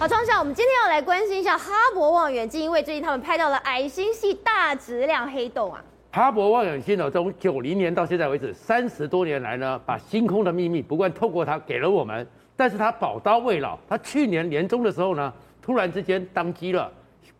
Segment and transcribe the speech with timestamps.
[0.00, 5.84] 好，创下，我们今天要来关心一下哈勃望远镜，因为最近他们拍到了矮星系大质量黑洞啊。
[6.10, 12.26] 哈勃望远镜呢，从九零年到现在为止，三十多年来呢，把星空的秘密不断透过它给了我们。
[12.56, 16.90] 但是它宝刀未老，它去年年中的时候呢，突然之间当机了，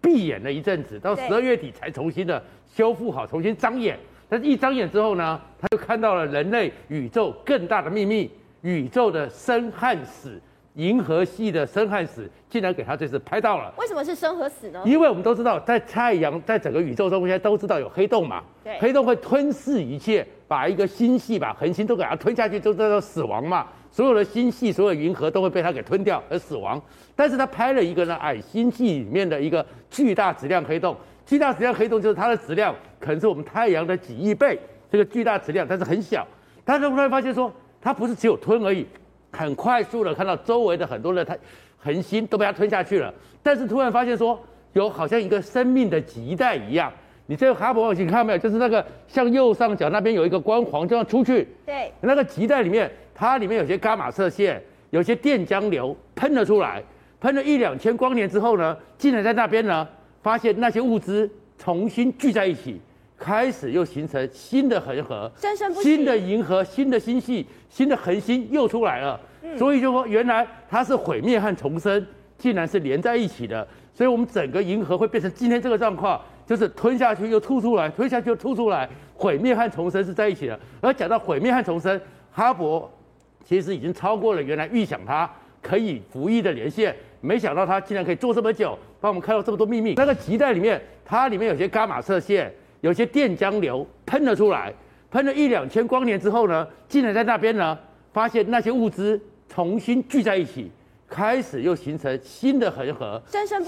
[0.03, 3.99] 闭眼了一阵子，到十二月底才重新的修复好，重新张眼。
[4.29, 8.31] 但是一张眼之后呢，他就看到了人类宇宙更大的秘密，
[8.61, 10.39] 宇宙的生和死。
[10.75, 13.73] 银河系的生和死，竟然给他这次拍到了。
[13.77, 14.81] 为什么是生和死呢？
[14.87, 18.43] 因为我们都知道，在太阳，在整个宇宙中，现在都知道有黑洞嘛。
[18.63, 18.79] 对。
[18.79, 23.67] 黑洞会吞噬一切，把一个星系、把恒星都给它吞下去，就叫做死亡嘛。
[23.91, 26.81] 所有的星系、所有银河都会被它给吞掉而死亡。
[27.17, 30.97] 但是他拍了一个呢，矮星系里面的一个巨大质量黑洞。
[31.27, 34.59] 巨大质量黑洞就是它的质量可能是我们太阳的几亿倍，
[34.91, 36.27] 这个巨大质量，但是很小。
[36.65, 38.87] 他就突然发现说，它不是只有吞而已。
[39.41, 41.35] 很快速的看到周围的很多的它
[41.79, 43.13] 恒星都被它吞下去了，
[43.43, 44.39] 但是突然发现说
[44.75, 46.93] 有好像一个生命的脐带一样，
[47.25, 48.39] 你这个哈勃望远镜看到没有？
[48.39, 56.83] 就是那个向右上角那边有一个光环这样出去，对，那个脐带里面它里面有些伽马射线，有些电浆流喷了出来，
[57.19, 59.89] 喷了一两千光年之后呢，竟然在那边呢
[60.23, 62.79] 发现那些物质重新聚在一起。
[63.23, 65.31] 开始又形成新的恒河，
[65.83, 69.21] 新的银河、新的星系、新的恒星又出来了。
[69.57, 72.07] 所以就说，原来它是毁灭和重生，
[72.39, 73.67] 竟然是连在一起的。
[73.95, 80.59] 所以我们整个银河会变成今天这个状况，就是吞下去又吐出来，吞下去又吐出来，毁灭和重生是在一起的。
[80.81, 82.01] 而讲到毁灭和重生，
[82.33, 82.85] 哈勃
[83.45, 85.31] 其实已经超过了原来预想它
[85.61, 89.95] 可以服役的年限，没想到它竟然可以做这么久，帮我们看到这么多秘密。
[89.95, 92.53] 那个脐带里面，它里面有些伽马射线。
[92.83, 94.73] 有些电浆流喷了出来，
[95.11, 97.79] 喷了一两千光年之后呢，竟然在那边呢，
[98.13, 100.71] 发现那些物质重新聚在一起，
[101.09, 103.21] 开始又形成新的恒河，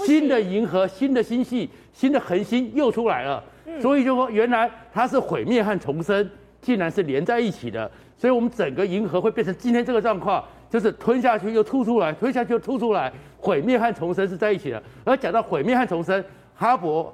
[0.05, 3.43] 新的银河、新的星系、新的恒星又出来了。
[3.65, 6.29] 嗯、所以就说，原来它是毁灭和重生，
[6.61, 7.89] 竟然是连在一起的。
[8.17, 14.81] 所以我们整个银河会变成今天这个状况，就是吞下去又吐出来，吞下去又吐出来，毁灭和重生是在一起的。
[15.03, 16.23] 而讲到毁灭和重生，
[16.55, 17.07] 哈勃。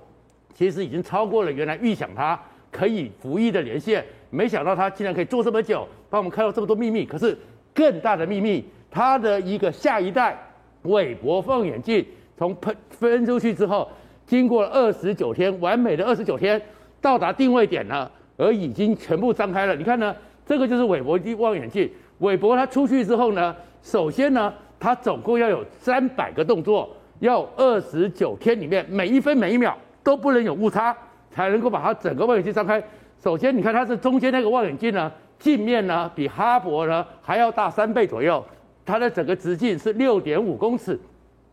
[0.56, 2.38] 其实已经超过了原来预想它
[2.70, 7.06] 可以服役的年限，没想到它竟然可以做这么久，帮我们看到这么多秘密。
[7.06, 7.38] 可是
[7.74, 10.38] 更大的秘密，它的一个下一代
[10.84, 12.06] 韦伯望远镜
[12.38, 13.90] 从喷分出去之后，
[14.26, 16.62] 经过了二十九天，完美的二十九天，
[17.02, 19.76] 到达定位点了，而已经全部张开了。
[19.76, 20.16] 你看呢，
[20.46, 21.90] 这个就是韦伯望远镜。
[22.20, 29.78] 韦伯它出去之后呢，首先呢，它总共要有三百个动作，要二十九天里面每一分每一秒。
[30.02, 30.96] 都不能有误差，
[31.30, 32.82] 才能够把它整个望远镜张开。
[33.22, 38.46] 首先，你看它是中间那个望远镜呢，镜面呢比哈勃呢还要大三倍左右，
[38.86, 41.00] 它的整个直径是六点五公尺，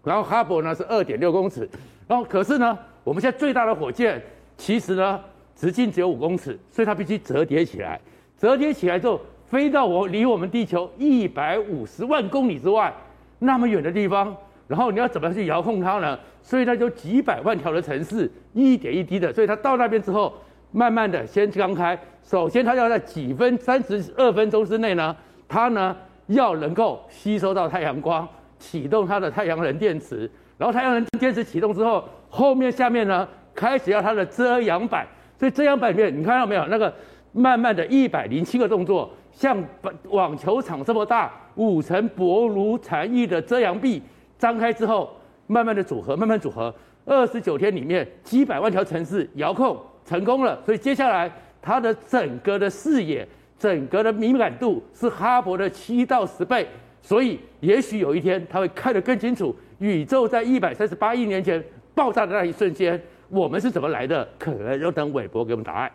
[0.03, 1.69] 然后哈勃呢是二点六公尺。
[2.09, 4.21] 然后可是呢，我们现在最大的火箭
[4.57, 5.21] 其实呢
[5.55, 8.01] 直径只有五公尺，所以它必须折叠起来。
[8.39, 12.93] 折叠起来之后，飞到我离我们地球一百五十万公里之外
[13.39, 14.37] 那么远的地方。
[14.69, 16.19] 然后你要怎么去遥控它呢？
[16.43, 19.33] 所以它就几百万条的城市，一点一滴的。
[19.33, 20.35] 所以它到那边之后，
[20.73, 21.99] 慢慢的先张开。
[22.23, 25.15] 首先它要在几分三十二分钟之内呢，
[25.49, 25.97] 它呢
[26.27, 28.29] 要能够吸收到太阳光，
[28.59, 30.31] 启动它的太阳能电池。
[30.59, 35.07] 然后太阳能电池启动之后，后面下面呢开始要它的遮阳板。
[35.39, 36.67] 所以遮阳板里面你看到没有？
[36.67, 36.93] 那个
[37.33, 39.63] 慢慢的一百零七个动作，像
[40.09, 44.03] 网球场这么大，五层薄如蝉翼的遮阳壁。
[44.39, 45.15] 张开之后，
[45.47, 51.31] 慢慢的组合，慢慢组合，二十九天里面几百万条城市遥控成功了，所以接下来
[51.61, 53.27] 他的整个的视野、
[53.59, 56.67] 整个的敏感度是哈勃的七到十倍，
[57.03, 61.63] 所以也许有一天他会看得更清楚，宇宙在一百三十八亿年前
[61.95, 64.27] 爆炸的那一瞬间，我们是怎么来的？
[64.39, 65.91] 可能要等韦伯给我们答案。